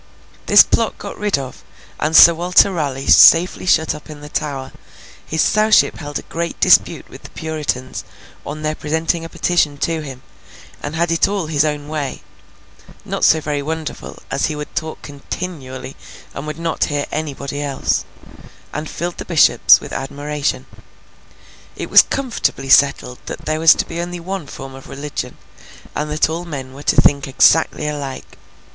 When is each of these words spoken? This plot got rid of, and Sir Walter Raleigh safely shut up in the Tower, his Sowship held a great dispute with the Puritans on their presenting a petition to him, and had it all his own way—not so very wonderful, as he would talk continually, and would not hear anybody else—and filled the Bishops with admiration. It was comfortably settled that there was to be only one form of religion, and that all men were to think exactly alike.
This 0.47 0.63
plot 0.63 0.97
got 0.97 1.15
rid 1.15 1.37
of, 1.37 1.63
and 1.99 2.15
Sir 2.15 2.33
Walter 2.33 2.71
Raleigh 2.71 3.05
safely 3.05 3.67
shut 3.67 3.93
up 3.93 4.09
in 4.09 4.21
the 4.21 4.29
Tower, 4.29 4.71
his 5.23 5.43
Sowship 5.43 5.97
held 5.97 6.17
a 6.17 6.23
great 6.23 6.59
dispute 6.59 7.07
with 7.07 7.21
the 7.21 7.29
Puritans 7.29 8.03
on 8.43 8.63
their 8.63 8.73
presenting 8.73 9.23
a 9.23 9.29
petition 9.29 9.77
to 9.77 10.01
him, 10.01 10.23
and 10.81 10.95
had 10.95 11.11
it 11.11 11.27
all 11.27 11.45
his 11.45 11.63
own 11.63 11.87
way—not 11.87 13.23
so 13.23 13.39
very 13.39 13.61
wonderful, 13.61 14.17
as 14.31 14.47
he 14.47 14.55
would 14.55 14.73
talk 14.75 15.03
continually, 15.03 15.95
and 16.33 16.47
would 16.47 16.57
not 16.57 16.85
hear 16.85 17.05
anybody 17.11 17.61
else—and 17.61 18.89
filled 18.89 19.17
the 19.19 19.23
Bishops 19.25 19.79
with 19.79 19.93
admiration. 19.93 20.65
It 21.75 21.91
was 21.91 22.01
comfortably 22.01 22.69
settled 22.69 23.19
that 23.27 23.45
there 23.45 23.59
was 23.59 23.75
to 23.75 23.85
be 23.85 24.01
only 24.01 24.19
one 24.19 24.47
form 24.47 24.73
of 24.73 24.89
religion, 24.89 25.37
and 25.95 26.09
that 26.09 26.27
all 26.27 26.43
men 26.45 26.73
were 26.73 26.81
to 26.81 26.99
think 26.99 27.27
exactly 27.27 27.87
alike. 27.87 28.39